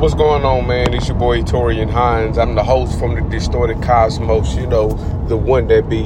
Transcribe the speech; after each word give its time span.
What's 0.00 0.14
going 0.14 0.46
on, 0.46 0.66
man? 0.66 0.94
It's 0.94 1.08
your 1.08 1.18
boy 1.18 1.42
Torian 1.42 1.90
Hines. 1.90 2.38
I'm 2.38 2.54
the 2.54 2.64
host 2.64 2.98
from 2.98 3.16
the 3.16 3.20
Distorted 3.20 3.82
Cosmos, 3.82 4.54
you 4.54 4.66
know, 4.66 4.88
the 5.28 5.36
one 5.36 5.66
that 5.66 5.90
be 5.90 6.04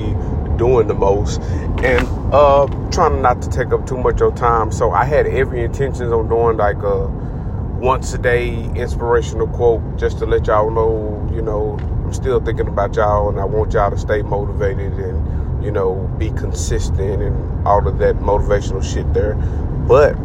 doing 0.59 0.89
the 0.89 0.95
most. 0.95 1.41
And 1.85 2.05
uh 2.35 2.67
trying 2.91 3.23
not 3.23 3.41
to 3.43 3.49
take 3.49 3.73
up 3.73 3.87
too 3.87 3.97
much 3.97 4.15
of 4.15 4.19
your 4.19 4.33
time. 4.33 4.73
So 4.73 4.91
I 4.91 5.05
had 5.05 5.29
every 5.29 5.63
intentions 5.63 6.11
on 6.11 6.29
doing 6.29 6.57
like 6.57 6.79
a 6.79 7.07
once 7.07 8.13
a 8.15 8.19
day 8.19 8.65
inspirational 8.75 9.47
quote 9.47 9.97
just 9.97 10.19
to 10.19 10.27
let 10.27 10.49
y'all 10.49 10.73
know, 10.73 11.31
you 11.33 11.41
know, 11.41 11.79
I'm 11.79 12.13
still 12.13 12.41
thinking 12.41 12.67
about 12.67 12.97
y'all 12.97 13.29
and 13.29 13.39
I 13.39 13.45
want 13.45 13.75
y'all 13.75 13.93
to 13.93 13.99
stay 13.99 14.23
motivated 14.23 14.95
and, 14.95 15.65
you 15.65 15.71
know, 15.71 16.13
be 16.19 16.31
consistent 16.31 17.23
and 17.23 17.65
all 17.65 17.87
of 17.87 17.99
that 17.99 18.17
motivational 18.17 18.83
shit 18.83 19.15
there. 19.15 19.35
But 19.87 20.17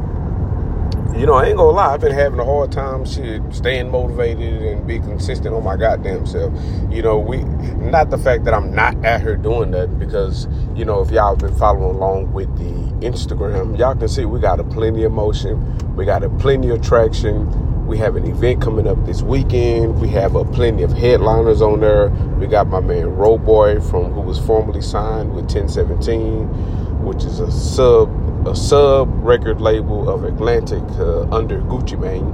you 1.20 1.26
know, 1.26 1.34
I 1.34 1.48
ain't 1.48 1.58
gonna 1.58 1.72
lie, 1.72 1.94
I've 1.94 2.00
been 2.00 2.14
having 2.14 2.40
a 2.40 2.46
hard 2.46 2.72
time 2.72 3.04
shit 3.04 3.42
staying 3.54 3.92
motivated 3.92 4.62
and 4.62 4.88
be 4.88 5.00
consistent 5.00 5.54
on 5.54 5.66
my 5.66 5.76
goddamn 5.76 6.26
self. 6.26 6.54
You 6.90 7.02
know, 7.02 7.20
we 7.20 7.44
not 7.44 8.10
the 8.10 8.18
fact 8.18 8.46
that 8.46 8.54
I'm 8.54 8.74
not 8.74 9.04
at 9.04 9.20
here 9.20 9.36
doing 9.36 9.72
that 9.72 10.00
because, 10.00 10.48
you 10.76 10.86
know, 10.86 11.02
if 11.02 11.12
y'all 11.12 11.32
have 11.32 11.40
been 11.40 11.58
following 11.58 11.98
along 11.98 12.32
with 12.32 12.48
the 12.58 13.06
Instagram, 13.06 13.78
y'all 13.78 13.96
can 13.96 14.08
see 14.08 14.24
we 14.24 14.40
got 14.40 14.62
a 14.62 14.64
plenty 14.64 15.04
of 15.04 15.12
motion, 15.12 15.96
we 15.98 16.06
got 16.06 16.24
a 16.24 16.30
plenty 16.30 16.70
of 16.70 16.82
traction. 16.82 17.68
We 17.86 17.98
have 17.98 18.16
an 18.16 18.28
event 18.28 18.62
coming 18.62 18.88
up 18.88 19.04
this 19.08 19.24
weekend. 19.24 20.00
We 20.00 20.10
have 20.10 20.36
a 20.36 20.46
plenty 20.46 20.84
of 20.84 20.92
headliners 20.92 21.60
on 21.60 21.80
there. 21.80 22.10
We 22.38 22.46
got 22.46 22.68
my 22.68 22.82
man 22.82 23.06
Roboy 23.06 23.82
from 23.90 24.14
who 24.14 24.22
was 24.22 24.38
formerly 24.38 24.82
signed 24.82 25.34
with 25.34 25.46
1017, 25.46 27.04
which 27.04 27.24
is 27.24 27.40
a 27.40 27.52
sub 27.52 28.10
a 28.46 28.56
sub 28.56 29.10
record 29.24 29.62
label 29.62 30.10
of 30.10 30.24
Atlantic 30.24 30.84
uh, 30.98 31.24
under 31.30 31.60
Gucci 31.62 32.00
Mane, 32.00 32.28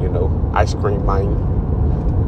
you 0.00 0.08
know, 0.08 0.50
ice 0.54 0.74
cream 0.74 1.04
Mane, 1.04 1.34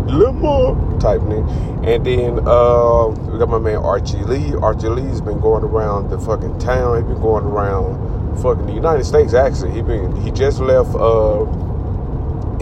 limo 0.07 0.99
type 0.99 1.23
name. 1.23 1.47
And 1.85 2.05
then 2.05 2.39
uh, 2.47 3.07
we 3.09 3.39
got 3.39 3.49
my 3.49 3.59
man 3.59 3.77
Archie 3.77 4.19
Lee. 4.19 4.55
Archie 4.57 4.89
Lee's 4.89 5.21
been 5.21 5.41
going 5.41 5.65
around 5.65 6.11
the 6.11 6.19
fucking 6.19 6.59
town. 6.59 6.97
He's 6.97 7.13
been 7.13 7.23
going 7.23 7.45
around 7.45 8.41
fucking 8.43 8.67
the 8.67 8.73
United 8.73 9.05
States. 9.05 9.35
Actually, 9.35 9.73
he 9.73 9.83
been 9.83 10.15
he 10.23 10.31
just 10.31 10.61
left. 10.61 10.95
Uh, 10.95 11.45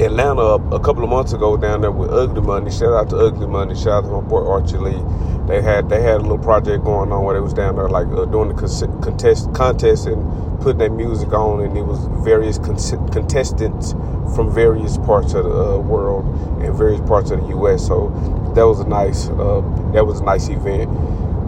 Atlanta 0.04 0.42
a, 0.42 0.80
couple 0.80 1.04
of 1.04 1.10
months 1.10 1.32
ago 1.32 1.56
down 1.56 1.82
there 1.82 1.90
with 1.90 2.10
Ugly 2.10 2.40
Money. 2.40 2.70
Shout 2.70 2.92
out 2.92 3.10
to 3.10 3.16
Ugly 3.16 3.46
Money. 3.46 3.74
Shout 3.74 3.88
out 3.88 4.00
to 4.02 4.08
my 4.08 4.20
boy 4.20 4.46
Archie 4.46 4.78
Lee. 4.78 5.02
They 5.46 5.60
had 5.60 5.88
they 5.88 6.00
had 6.00 6.16
a 6.16 6.22
little 6.22 6.38
project 6.38 6.84
going 6.84 7.12
on 7.12 7.24
where 7.24 7.34
they 7.34 7.40
was 7.40 7.52
down 7.52 7.76
there 7.76 7.88
like 7.88 8.06
uh, 8.08 8.24
doing 8.24 8.48
the 8.48 8.54
contest 9.02 9.52
contest 9.52 10.06
and 10.06 10.60
putting 10.60 10.78
their 10.78 10.90
music 10.90 11.32
on, 11.32 11.60
and 11.60 11.76
it 11.76 11.82
was 11.82 11.98
various 12.24 12.58
con- 12.58 13.10
contestants 13.10 13.92
from 14.34 14.52
various 14.52 14.96
parts 14.98 15.34
of 15.34 15.44
the 15.44 15.50
uh, 15.50 15.78
world 15.78 16.24
and 16.62 16.74
various 16.74 17.00
parts 17.02 17.30
of 17.30 17.40
the 17.40 17.48
U.S. 17.48 17.86
So 17.86 18.08
that 18.54 18.66
was 18.66 18.80
a 18.80 18.88
nice 18.88 19.28
uh, 19.28 19.60
that 19.92 20.06
was 20.06 20.20
a 20.20 20.24
nice 20.24 20.48
event. 20.48 20.90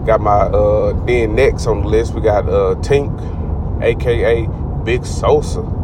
Got 0.05 0.21
my 0.21 0.31
uh, 0.31 0.93
then 1.05 1.35
next 1.35 1.65
on 1.65 1.81
the 1.81 1.87
list 1.87 2.13
we 2.13 2.21
got 2.21 2.47
uh, 2.47 2.75
Tink, 2.81 3.11
aka 3.81 4.45
Big 4.83 5.01
Sossa. 5.01 5.82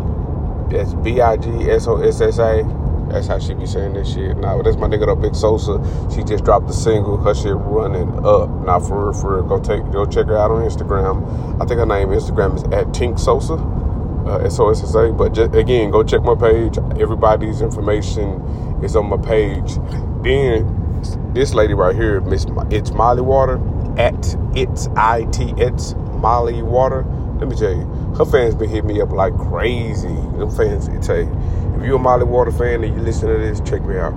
That's 0.69 0.93
B 0.95 1.21
I 1.21 1.37
G 1.37 1.49
S 1.69 1.87
O 1.87 2.01
S 2.01 2.21
S 2.21 2.39
A. 2.39 2.63
That's 3.09 3.25
how 3.25 3.39
she 3.39 3.55
be 3.55 3.65
saying 3.65 3.93
this 3.93 4.13
shit. 4.13 4.37
Now, 4.37 4.61
that's 4.61 4.77
my 4.77 4.87
nigga 4.87 5.07
though, 5.07 5.15
Big 5.15 5.31
Sossa. 5.31 5.79
She 6.15 6.23
just 6.23 6.43
dropped 6.43 6.67
the 6.67 6.73
single. 6.73 7.17
Her 7.17 7.33
shit 7.33 7.55
running 7.55 8.23
up. 8.23 8.49
Now, 8.65 8.79
for 8.79 9.05
real, 9.05 9.13
for 9.13 9.35
real, 9.37 9.43
go 9.45 9.59
take, 9.59 9.91
go 9.91 10.05
check 10.05 10.27
her 10.27 10.37
out 10.37 10.51
on 10.51 10.61
Instagram. 10.63 11.59
I 11.59 11.65
think 11.65 11.79
her 11.79 11.87
name 11.87 12.09
Instagram 12.09 12.55
is 12.55 12.63
at 12.65 12.87
Tink 12.93 13.19
Sossa, 13.19 13.57
uh, 14.27 14.45
S 14.45 14.59
O 14.59 14.69
S 14.69 14.83
S 14.83 14.93
A. 14.93 15.11
But 15.11 15.33
just, 15.33 15.55
again, 15.55 15.89
go 15.89 16.03
check 16.03 16.21
my 16.21 16.35
page. 16.35 16.77
Everybody's 16.99 17.61
information 17.61 18.41
is 18.83 18.95
on 18.95 19.07
my 19.09 19.17
page. 19.17 19.77
Then 20.21 20.75
this 21.33 21.55
lady 21.55 21.73
right 21.73 21.95
here, 21.95 22.21
Miss, 22.21 22.45
it's 22.69 22.91
Molly 22.91 23.21
Water 23.21 23.59
at 23.97 24.35
it's 24.55 24.87
I 24.95 25.23
T 25.31 25.53
it's 25.57 25.95
Molly 25.95 26.61
Water. 26.61 27.05
Let 27.39 27.47
me 27.47 27.55
tell 27.55 27.71
you, 27.71 27.87
her 28.19 28.25
fans 28.25 28.53
been 28.53 28.69
hitting 28.69 28.87
me 28.87 28.99
up 28.99 29.11
like 29.11 29.35
crazy. 29.37 30.07
Them 30.07 30.51
fans, 30.51 30.89
you, 30.89 30.97
if 30.99 31.85
you're 31.85 31.95
a 31.95 31.99
Molly 31.99 32.25
Water 32.25 32.51
fan 32.51 32.83
and 32.83 32.93
you 32.93 33.01
listen 33.01 33.29
to 33.29 33.37
this, 33.37 33.61
check 33.61 33.81
me 33.83 33.97
out. 33.97 34.13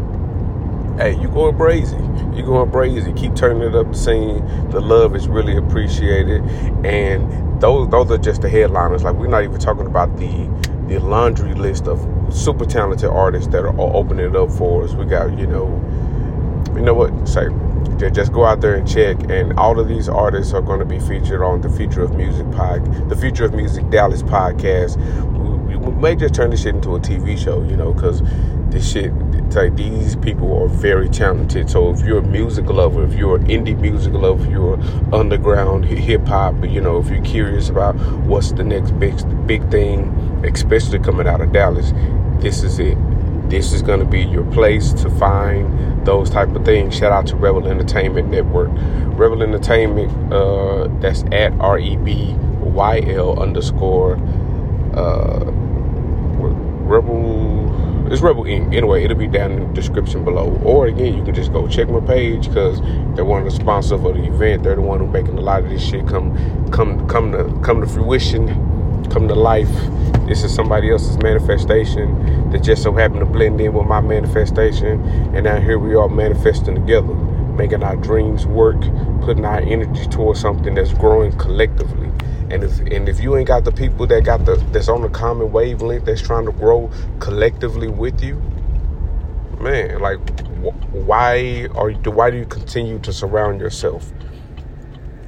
Hey, 0.98 1.16
you 1.20 1.28
going 1.28 1.56
crazy. 1.56 1.96
You 2.34 2.42
going 2.42 2.70
crazy. 2.72 3.12
Keep 3.12 3.36
turning 3.36 3.62
it 3.62 3.76
up 3.76 3.92
the 3.92 3.94
scene. 3.94 4.44
The 4.70 4.80
love 4.80 5.14
is 5.14 5.28
really 5.28 5.56
appreciated. 5.56 6.42
And 6.84 7.60
those 7.60 7.88
those 7.90 8.10
are 8.10 8.18
just 8.18 8.42
the 8.42 8.48
headliners. 8.48 9.04
Like 9.04 9.14
we're 9.14 9.28
not 9.28 9.44
even 9.44 9.60
talking 9.60 9.86
about 9.86 10.16
the 10.16 10.50
the 10.88 10.98
laundry 10.98 11.54
list 11.54 11.86
of 11.86 12.00
super 12.34 12.64
talented 12.64 13.08
artists 13.08 13.52
that 13.52 13.64
are 13.64 13.80
opening 13.80 14.26
it 14.26 14.34
up 14.34 14.50
for 14.50 14.82
us. 14.82 14.94
We 14.94 15.04
got, 15.04 15.38
you 15.38 15.46
know, 15.46 15.68
you 16.74 16.80
know 16.80 16.94
what? 16.94 17.28
Say 17.28 17.46
just 18.10 18.32
go 18.32 18.44
out 18.44 18.60
there 18.60 18.74
and 18.74 18.88
check. 18.88 19.16
And 19.30 19.58
all 19.58 19.78
of 19.78 19.88
these 19.88 20.08
artists 20.08 20.52
are 20.52 20.62
going 20.62 20.80
to 20.80 20.84
be 20.84 20.98
featured 21.00 21.42
on 21.42 21.60
the 21.60 21.70
Future 21.70 22.02
of 22.02 22.14
Music 22.14 22.50
pod, 22.52 23.08
the 23.08 23.16
Future 23.16 23.44
of 23.44 23.54
Music 23.54 23.88
Dallas 23.90 24.22
podcast. 24.22 24.96
We, 25.66 25.76
we 25.76 25.92
may 25.92 26.16
just 26.16 26.34
turn 26.34 26.50
this 26.50 26.62
shit 26.62 26.74
into 26.74 26.96
a 26.96 27.00
TV 27.00 27.38
show, 27.38 27.62
you 27.62 27.76
know, 27.76 27.92
because 27.92 28.22
this 28.72 28.90
shit, 28.90 29.12
like 29.54 29.76
these 29.76 30.16
people 30.16 30.62
are 30.62 30.68
very 30.68 31.08
talented. 31.08 31.68
So 31.68 31.90
if 31.90 32.00
you're 32.00 32.18
a 32.18 32.22
music 32.22 32.66
lover, 32.66 33.04
if 33.04 33.14
you're 33.14 33.36
an 33.36 33.46
indie 33.46 33.78
music 33.78 34.14
lover, 34.14 34.44
if 34.44 34.50
you're 34.50 34.80
underground 35.14 35.84
hip 35.84 36.26
hop, 36.26 36.64
you 36.64 36.80
know, 36.80 36.98
if 36.98 37.08
you're 37.08 37.22
curious 37.22 37.68
about 37.68 37.94
what's 38.24 38.52
the 38.52 38.64
next 38.64 38.92
big 38.92 39.14
big 39.46 39.70
thing, 39.70 40.08
especially 40.44 40.98
coming 40.98 41.28
out 41.28 41.40
of 41.40 41.52
Dallas, 41.52 41.92
this 42.40 42.62
is 42.62 42.78
it. 42.78 42.96
This 43.50 43.74
is 43.74 43.82
going 43.82 44.00
to 44.00 44.06
be 44.06 44.22
your 44.22 44.50
place 44.52 44.94
to 44.94 45.10
find 45.10 45.91
those 46.04 46.30
type 46.30 46.54
of 46.54 46.64
things. 46.64 46.96
Shout 46.96 47.12
out 47.12 47.26
to 47.28 47.36
Rebyl 47.36 47.68
Entertainment 47.68 48.28
Network. 48.28 48.70
Rebyl 48.70 49.42
Entertainment, 49.42 50.32
uh, 50.32 50.88
that's 51.00 51.22
at 51.32 51.52
R 51.60 51.78
E 51.78 51.96
B 51.96 52.34
Y 52.60 53.00
L 53.06 53.40
underscore 53.40 54.14
uh, 54.94 55.44
Rebyl. 56.86 58.10
It's 58.10 58.20
Rebyl 58.20 58.44
Inc. 58.44 58.74
Anyway, 58.74 59.04
it'll 59.04 59.16
be 59.16 59.26
down 59.26 59.52
in 59.52 59.68
the 59.68 59.74
description 59.74 60.24
below. 60.24 60.60
Or 60.64 60.86
again, 60.86 61.14
you 61.16 61.24
can 61.24 61.34
just 61.34 61.52
go 61.52 61.66
check 61.66 61.88
my 61.88 62.00
page 62.00 62.48
because 62.48 62.80
they're 63.14 63.24
one 63.24 63.38
of 63.38 63.44
the 63.46 63.50
sponsors 63.50 63.92
of 63.92 64.02
the 64.02 64.24
event. 64.24 64.64
They're 64.64 64.76
the 64.76 64.82
one 64.82 65.00
who 65.00 65.06
making 65.06 65.38
a 65.38 65.40
lot 65.40 65.62
of 65.62 65.70
this 65.70 65.82
shit 65.82 66.06
come 66.06 66.36
come 66.70 67.08
come 67.08 67.32
to 67.32 67.44
come 67.62 67.80
to 67.80 67.86
fruition 67.86 68.48
come 69.10 69.28
to 69.28 69.34
life. 69.34 69.70
This 70.26 70.44
is 70.44 70.54
somebody 70.54 70.90
else's 70.90 71.18
manifestation 71.18 72.50
that 72.50 72.62
just 72.62 72.82
so 72.82 72.92
happened 72.92 73.20
to 73.20 73.26
blend 73.26 73.60
in 73.60 73.72
with 73.72 73.86
my 73.86 74.00
manifestation. 74.00 75.02
And 75.34 75.44
now 75.44 75.60
here 75.60 75.78
we 75.78 75.94
are 75.94 76.08
manifesting 76.08 76.74
together, 76.74 77.12
making 77.12 77.82
our 77.82 77.96
dreams 77.96 78.46
work, 78.46 78.80
putting 79.22 79.44
our 79.44 79.60
energy 79.60 80.06
towards 80.06 80.40
something 80.40 80.74
that's 80.74 80.92
growing 80.94 81.36
collectively. 81.38 82.08
And 82.50 82.64
if 82.64 82.78
and 82.80 83.08
if 83.08 83.20
you 83.20 83.36
ain't 83.36 83.48
got 83.48 83.64
the 83.64 83.72
people 83.72 84.06
that 84.06 84.24
got 84.24 84.44
the 84.44 84.56
that's 84.72 84.88
on 84.88 85.02
the 85.02 85.08
common 85.08 85.52
wavelength 85.52 86.04
that's 86.04 86.22
trying 86.22 86.44
to 86.46 86.52
grow 86.52 86.90
collectively 87.18 87.88
with 87.88 88.22
you, 88.22 88.36
man, 89.58 90.00
like 90.00 90.20
why 90.92 91.66
are 91.74 91.90
why 91.90 92.30
do 92.30 92.36
you 92.36 92.46
continue 92.46 92.98
to 93.00 93.12
surround 93.12 93.60
yourself 93.60 94.12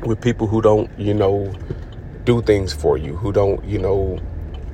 with 0.04 0.20
people 0.20 0.46
who 0.46 0.60
don't, 0.60 0.90
you 0.98 1.14
know, 1.14 1.52
do 2.24 2.42
things 2.42 2.72
for 2.72 2.96
you, 2.96 3.16
who 3.16 3.32
don't, 3.32 3.64
you 3.64 3.78
know, 3.78 4.18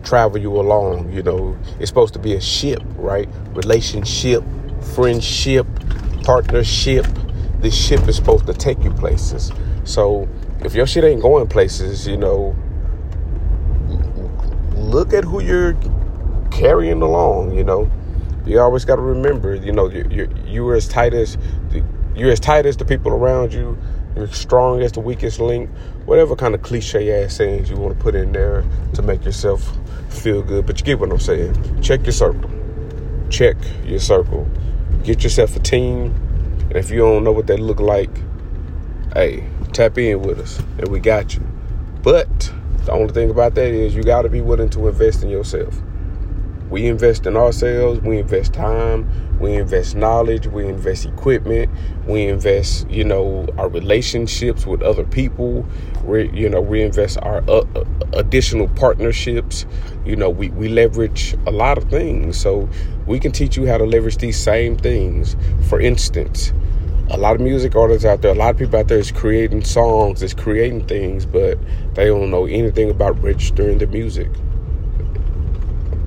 travel 0.05 0.39
you 0.39 0.59
along. 0.61 1.13
You 1.13 1.23
know, 1.23 1.57
it's 1.79 1.89
supposed 1.89 2.13
to 2.15 2.19
be 2.19 2.35
a 2.35 2.41
ship, 2.41 2.83
right? 2.97 3.29
Relationship, 3.55 4.45
friendship, 4.95 5.67
partnership. 6.25 7.07
This 7.61 7.75
ship 7.75 8.09
is 8.09 8.17
supposed 8.17 8.47
to 8.47 8.55
take 8.55 8.83
you 8.83 8.91
places. 8.91 9.53
So 9.85 10.29
if 10.61 10.75
your 10.75 10.87
shit 10.87 11.05
ain't 11.05 11.23
going 11.23 11.47
places, 11.49 12.07
you 12.07 12.17
know, 12.17 12.57
look 14.75 15.13
at 15.13 15.25
who 15.25 15.41
you're 15.41 15.75
carrying 16.51 17.03
along. 17.03 17.57
You 17.57 17.65
know, 17.65 17.91
you 18.47 18.61
always 18.61 18.85
got 18.85 18.97
to 18.97 19.03
remember, 19.03 19.55
you 19.55 19.73
know, 19.73 19.89
you're, 19.89 20.29
you're 20.47 20.75
as 20.75 20.89
tight 20.89 21.15
as 21.15 21.37
the, 21.71 21.83
you're 22.15 22.31
as 22.31 22.41
tight 22.41 22.67
as 22.67 22.77
the 22.77 22.85
people 22.85 23.13
around 23.13 23.53
you 23.53 23.79
you're 24.17 24.27
strong 24.29 24.83
as 24.83 24.93
the 24.93 25.01
weakest 25.01 25.41
link, 25.41 25.71
whatever 26.05 26.37
kind 26.37 26.55
of 26.55 26.63
cliche 26.63 27.23
ass 27.23 27.37
sayings 27.37 27.71
you 27.71 27.77
want 27.77 27.97
to 27.97 28.03
put 28.03 28.15
in 28.15 28.33
there 28.33 28.65
to 28.95 29.03
make 29.03 29.25
yourself 29.25 29.77
feel 30.09 30.43
good. 30.43 30.67
But 30.67 30.81
you 30.81 30.85
get 30.85 30.99
what 30.99 31.11
I'm 31.11 31.21
saying. 31.21 31.81
Check 31.81 32.05
your 32.05 32.13
circle. 32.13 32.51
Check 33.31 33.57
your 33.85 34.01
circle. 34.01 34.49
Get 35.05 35.23
yourself 35.23 35.57
a 35.57 35.61
team. 35.61 36.15
And 36.63 36.77
if 36.77 36.91
you 36.91 36.99
don't 36.99 37.25
know 37.25 37.33
what 37.33 37.47
that 37.47 37.61
look 37.61 37.81
like, 37.81 38.11
hey, 39.15 39.49
tap 39.73 39.99
in 39.99 40.23
with 40.23 40.41
us 40.41 40.59
and 40.79 40.89
we 40.89 41.01
got 41.01 41.35
you. 41.35 41.47
But 42.03 42.53
the 42.85 42.93
only 42.93 43.13
thing 43.13 43.31
about 43.31 43.55
that 43.55 43.69
is 43.69 43.95
you 43.95 44.03
got 44.03 44.23
to 44.23 44.29
be 44.29 44.41
willing 44.41 44.71
to 44.71 44.89
invest 44.89 45.23
in 45.23 45.31
yourself. 45.31 45.81
We 46.69 46.87
invest 46.87 47.27
in 47.27 47.37
ourselves, 47.37 48.01
we 48.01 48.19
invest 48.19 48.53
time, 48.53 49.11
we 49.41 49.55
invest 49.55 49.97
knowledge, 49.97 50.47
we 50.47 50.67
invest 50.67 51.07
equipment, 51.07 51.71
we 52.07 52.27
invest, 52.27 52.89
you 52.91 53.05
know, 53.05 53.47
our 53.57 53.69
relationships 53.69 54.67
with 54.67 54.83
other 54.83 55.05
people. 55.05 55.67
We, 56.05 56.31
you 56.31 56.49
know, 56.49 56.61
we 56.61 56.83
invest 56.83 57.19
our 57.23 57.39
uh, 57.49 57.65
uh, 57.75 57.85
additional 58.13 58.69
partnerships. 58.69 59.65
You 60.05 60.17
know, 60.17 60.29
we, 60.29 60.51
we 60.51 60.69
leverage 60.69 61.35
a 61.47 61.51
lot 61.51 61.79
of 61.79 61.85
things. 61.85 62.39
So 62.39 62.69
we 63.07 63.19
can 63.19 63.33
teach 63.33 63.57
you 63.57 63.67
how 63.67 63.79
to 63.79 63.85
leverage 63.85 64.19
these 64.19 64.39
same 64.39 64.77
things. 64.77 65.37
For 65.69 65.81
instance, 65.81 66.53
a 67.09 67.17
lot 67.17 67.35
of 67.35 67.41
music 67.41 67.75
artists 67.75 68.05
out 68.05 68.23
there, 68.23 68.33
a 68.33 68.35
lot 68.35 68.51
of 68.51 68.59
people 68.59 68.79
out 68.79 68.89
there 68.89 68.99
is 68.99 69.11
creating 69.11 69.65
songs, 69.65 70.23
is 70.23 70.35
creating 70.35 70.87
things, 70.87 71.27
but 71.27 71.59
they 71.95 72.07
don't 72.07 72.31
know 72.31 72.47
anything 72.47 72.91
about 72.91 73.21
registering 73.23 73.79
the 73.79 73.87
music. 73.87 74.31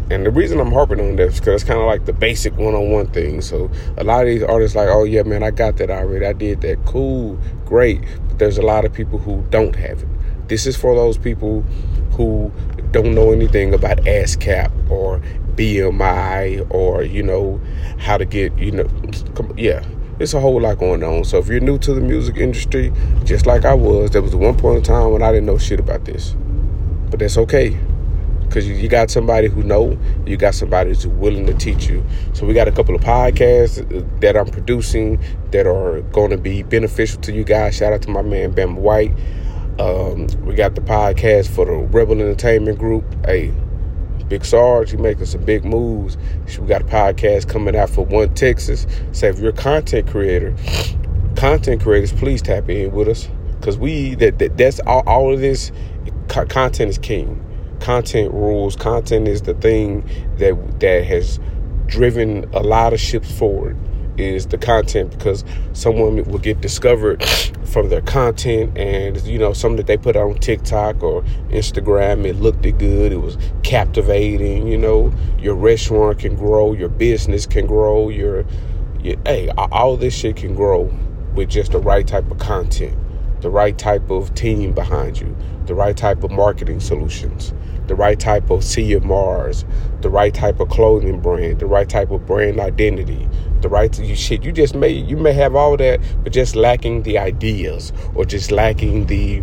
And 0.10 0.26
the 0.26 0.32
reason 0.32 0.60
I'm 0.60 0.72
harping 0.72 1.00
on 1.00 1.16
this 1.16 1.40
because 1.40 1.62
it's 1.62 1.64
kind 1.64 1.80
of 1.80 1.86
like 1.86 2.06
the 2.06 2.14
basic 2.14 2.56
one-on-one 2.58 3.08
thing. 3.08 3.42
So 3.42 3.72
a 3.98 4.04
lot 4.04 4.22
of 4.22 4.28
these 4.28 4.44
artists 4.44 4.76
like, 4.76 4.90
oh 4.90 5.06
yeah, 5.06 5.24
man, 5.24 5.44
I 5.44 5.52
got 5.52 5.78
that 5.78 5.90
already. 5.90 6.26
I 6.26 6.34
did 6.34 6.62
that. 6.62 6.86
Cool, 6.86 7.40
great. 7.66 8.02
But 8.28 8.40
there's 8.40 8.58
a 8.58 8.62
lot 8.62 8.86
of 8.86 8.94
people 8.94 9.18
who 9.18 9.44
don't 9.50 9.76
have 9.76 10.04
it. 10.04 10.08
This 10.50 10.66
is 10.66 10.76
for 10.76 10.94
those 10.94 11.18
people 11.18 11.62
who 12.12 12.52
don't 12.92 13.16
know 13.16 13.32
anything 13.32 13.74
about 13.74 13.98
ASCAP 14.00 14.92
or 14.92 15.22
BMI 15.56 16.68
or 16.70 17.04
you 17.04 17.24
know 17.24 17.62
how 17.98 18.18
to 18.18 18.26
get 18.26 18.58
you 18.58 18.72
know, 18.72 18.90
yeah. 19.58 19.84
It's 20.20 20.36
a 20.36 20.40
whole 20.40 20.62
lot 20.62 20.78
going 20.78 21.04
on. 21.04 21.24
So 21.24 21.40
if 21.40 21.48
you're 21.48 21.60
new 21.60 21.80
to 21.80 21.94
the 21.94 22.02
music 22.02 22.38
industry, 22.38 22.94
just 23.24 23.48
like 23.48 23.66
I 23.66 23.74
was, 23.74 24.12
there 24.12 24.22
was 24.22 24.36
one 24.36 24.56
point 24.56 24.78
in 24.78 24.84
time 24.84 25.12
when 25.12 25.24
I 25.24 25.32
didn't 25.32 25.48
know 25.48 25.58
shit 25.58 25.80
about 25.80 26.06
this. 26.06 26.36
But 27.10 27.20
that's 27.20 27.38
okay 27.38 27.80
because 28.54 28.68
you, 28.68 28.88
got 28.88 29.10
somebody 29.10 29.48
who 29.48 29.64
know 29.64 29.98
you 30.28 30.38
got 30.38 30.54
somebody 30.54 30.90
who's 30.90 31.08
willing 31.08 31.48
to 31.48 31.56
teach 31.56 31.88
you. 31.88 32.06
So 32.34 32.46
we 32.46 32.54
got 32.54 32.68
a 32.68 32.72
couple 32.72 32.94
of 32.94 33.02
podcasts 33.02 33.82
that 34.22 34.38
i'm 34.38 34.46
producing 34.46 35.20
that 35.50 35.66
are 35.66 36.02
going 36.12 36.30
to 36.30 36.38
be 36.38 36.62
beneficial 36.62 37.20
to 37.22 37.32
you 37.32 37.44
guys. 37.44 37.76
Shout 37.76 37.94
out 37.94 38.04
to 38.04 38.12
my 38.12 38.22
man 38.22 38.52
ben 38.52 38.76
white. 38.76 39.12
Um, 39.80 40.28
we 40.46 40.54
got 40.54 40.76
the 40.76 40.82
podcast 40.82 41.48
for 41.50 41.66
the 41.66 41.72
Rebyl 41.72 42.22
entertainment 42.22 42.78
group. 42.78 43.04
Hey 43.26 43.52
big 44.28 44.46
sarge 44.46 44.92
he 44.92 44.98
making 44.98 45.26
some 45.26 45.44
big 45.44 45.66
moves. 45.66 46.16
We 46.60 46.68
got 46.68 46.84
a 46.84 46.86
podcast 46.86 47.50
coming 47.50 47.76
out 47.76 47.90
for 47.90 48.06
one 48.06 48.36
texas. 48.36 48.86
Say 49.14 49.30
if 49.30 49.40
you're 49.40 49.50
a 49.50 49.54
content 49.54 50.08
creator 50.08 50.56
content 51.36 51.82
creators 51.82 52.14
please 52.14 52.44
tap 52.44 52.70
in 52.70 52.92
with 52.92 53.08
us. 53.08 53.28
Because 53.60 53.80
we 53.80 54.14
that, 54.16 54.38
that 54.38 54.58
that's 54.58 54.80
all, 54.82 55.02
all 55.08 55.34
of 55.34 55.40
this 55.40 55.72
content 56.28 56.92
is 56.92 57.00
king 57.00 57.44
content 57.84 58.34
rules. 58.34 58.78
Content 58.78 59.28
is 59.28 59.42
the 59.42 59.54
thing 59.56 60.10
that 60.38 60.80
that 60.80 61.04
has 61.04 61.40
driven 61.86 62.50
a 62.54 62.62
lot 62.64 62.94
of 62.94 63.00
ships 63.00 63.30
forward 63.38 63.78
is 64.18 64.48
the 64.48 64.58
content 64.58 65.12
because 65.12 65.44
someone 65.74 66.24
will 66.24 66.40
get 66.40 66.62
discovered 66.62 67.22
from 67.66 67.90
their 67.90 68.02
content 68.02 68.76
and 68.78 69.22
you 69.24 69.38
know 69.38 69.52
something 69.52 69.78
that 69.78 69.88
they 69.88 69.98
put 69.98 70.16
on 70.16 70.36
TikTok 70.36 71.04
or 71.04 71.24
Instagram 71.50 72.26
it 72.26 72.36
looked 72.36 72.62
good 72.62 73.12
it 73.12 73.18
was 73.18 73.38
captivating 73.64 74.68
you 74.68 74.78
know 74.78 75.12
your 75.40 75.56
restaurant 75.56 76.20
can 76.20 76.36
grow 76.36 76.74
your 76.74 76.90
business 76.90 77.48
can 77.48 77.66
grow 77.66 78.10
your, 78.10 78.46
your 79.02 79.18
hey 79.26 79.50
all 79.58 79.98
this 79.98 80.16
shit 80.16 80.36
can 80.36 80.54
grow 80.56 80.84
with 81.34 81.50
just 81.50 81.72
the 81.72 81.80
right 81.80 82.08
type 82.08 82.30
of 82.30 82.38
content 82.38 82.96
the 83.44 83.50
right 83.50 83.78
type 83.78 84.10
of 84.10 84.34
team 84.34 84.74
behind 84.74 85.20
you 85.20 85.36
the 85.68 85.76
right 85.76 85.96
type 85.96 86.24
of 86.24 86.32
marketing 86.32 86.80
solutions 86.80 87.54
the 87.88 87.96
right 87.96 88.20
type 88.20 88.50
of 88.50 88.62
CMRs, 88.62 89.66
the 90.02 90.10
right 90.10 90.34
type 90.34 90.60
of 90.60 90.70
clothing 90.70 91.20
brand, 91.20 91.60
the 91.60 91.66
right 91.66 91.88
type 91.88 92.12
of 92.12 92.26
brand 92.26 92.60
identity, 92.60 93.28
the 93.62 93.70
right 93.70 93.92
to 93.94 94.06
you 94.06 94.16
shit. 94.16 94.44
You 94.44 94.52
just 94.52 94.76
may 94.76 94.90
you 94.90 95.18
may 95.18 95.34
have 95.34 95.56
all 95.56 95.76
that, 95.78 96.00
but 96.24 96.34
just 96.34 96.56
lacking 96.56 97.04
the 97.04 97.18
ideas 97.18 97.92
or 98.16 98.26
just 98.26 98.52
lacking 98.52 99.08
the 99.08 99.42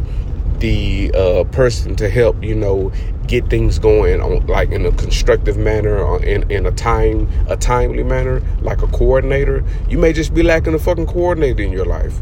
the 0.58 1.10
uh, 1.14 1.44
person 1.44 1.96
to 1.96 2.08
help 2.08 2.42
you 2.42 2.54
know 2.54 2.92
get 3.26 3.48
things 3.48 3.78
going 3.78 4.20
on 4.20 4.46
like 4.46 4.70
in 4.70 4.84
a 4.84 4.92
constructive 4.92 5.56
manner 5.56 5.98
or 5.98 6.22
in, 6.22 6.50
in 6.50 6.66
a 6.66 6.70
time 6.72 7.28
a 7.48 7.56
timely 7.56 8.02
manner 8.02 8.42
like 8.60 8.82
a 8.82 8.86
coordinator 8.88 9.64
you 9.88 9.96
may 9.96 10.12
just 10.12 10.34
be 10.34 10.42
lacking 10.42 10.74
a 10.74 10.78
fucking 10.78 11.06
coordinator 11.06 11.62
in 11.62 11.72
your 11.72 11.86
life 11.86 12.20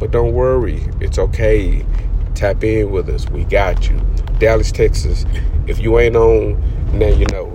but 0.00 0.10
don't 0.10 0.32
worry 0.32 0.84
it's 1.00 1.18
okay 1.18 1.86
tap 2.34 2.64
in 2.64 2.90
with 2.90 3.08
us 3.08 3.28
we 3.30 3.44
got 3.44 3.88
you 3.88 4.00
Dallas, 4.40 4.72
Texas. 4.72 5.26
If 5.66 5.80
you 5.80 5.98
ain't 5.98 6.16
on, 6.16 6.58
now 6.98 7.08
you 7.08 7.26
know. 7.26 7.52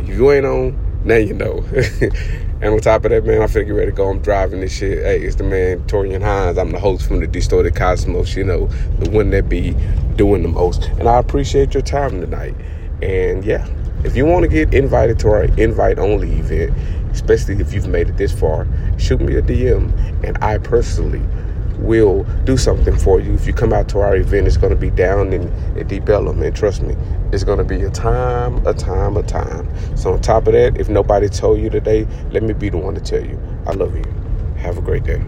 If 0.00 0.08
you 0.08 0.32
ain't 0.32 0.44
on, 0.44 0.76
now 1.04 1.14
you 1.14 1.32
know. 1.32 1.64
and 2.60 2.64
on 2.64 2.80
top 2.80 3.04
of 3.04 3.12
that, 3.12 3.24
man, 3.24 3.40
I 3.40 3.46
feel 3.46 3.62
get 3.62 3.70
ready 3.70 3.92
to 3.92 3.96
go. 3.96 4.10
I'm 4.10 4.18
driving 4.18 4.60
this 4.60 4.76
shit. 4.76 4.98
Hey, 4.98 5.20
it's 5.20 5.36
the 5.36 5.44
man, 5.44 5.78
Torian 5.84 6.22
Hines. 6.22 6.58
I'm 6.58 6.72
the 6.72 6.80
host 6.80 7.06
from 7.06 7.20
the 7.20 7.28
Distorted 7.28 7.76
Cosmos, 7.76 8.34
you 8.34 8.42
know, 8.42 8.66
the 8.98 9.10
one 9.10 9.30
that 9.30 9.48
be 9.48 9.76
doing 10.16 10.42
the 10.42 10.48
most. 10.48 10.86
And 10.98 11.08
I 11.08 11.18
appreciate 11.18 11.72
your 11.72 11.84
time 11.84 12.20
tonight. 12.20 12.56
And 13.00 13.44
yeah, 13.44 13.68
if 14.04 14.14
you 14.16 14.26
want 14.26 14.42
to 14.42 14.48
get 14.48 14.74
invited 14.74 15.18
to 15.20 15.28
our 15.28 15.44
invite 15.58 15.98
only 15.98 16.30
event, 16.32 16.76
especially 17.10 17.56
if 17.56 17.72
you've 17.72 17.88
made 17.88 18.08
it 18.08 18.16
this 18.16 18.32
far, 18.32 18.66
shoot 18.98 19.20
me 19.20 19.36
a 19.36 19.42
DM. 19.42 19.92
And 20.22 20.36
I 20.42 20.58
personally 20.58 21.22
will 21.78 22.24
do 22.44 22.56
something 22.56 22.96
for 22.96 23.20
you. 23.20 23.32
If 23.34 23.46
you 23.46 23.52
come 23.52 23.72
out 23.72 23.88
to 23.90 24.00
our 24.00 24.16
event, 24.16 24.46
it's 24.46 24.56
going 24.56 24.72
to 24.72 24.78
be 24.78 24.90
down 24.90 25.32
in, 25.32 25.48
in 25.76 25.86
Deep 25.86 26.08
Ellum. 26.08 26.42
And 26.42 26.54
trust 26.54 26.82
me, 26.82 26.96
it's 27.32 27.44
going 27.44 27.58
to 27.58 27.64
be 27.64 27.82
a 27.82 27.90
time, 27.90 28.64
a 28.66 28.74
time, 28.74 29.16
a 29.16 29.22
time. 29.22 29.68
So, 29.96 30.12
on 30.12 30.20
top 30.20 30.46
of 30.46 30.52
that, 30.52 30.78
if 30.78 30.88
nobody 30.88 31.28
told 31.28 31.60
you 31.60 31.70
today, 31.70 32.06
let 32.30 32.42
me 32.42 32.52
be 32.52 32.68
the 32.68 32.78
one 32.78 32.94
to 32.94 33.00
tell 33.00 33.24
you. 33.24 33.40
I 33.66 33.72
love 33.72 33.96
you. 33.96 34.04
Have 34.58 34.78
a 34.78 34.82
great 34.82 35.04
day. 35.04 35.22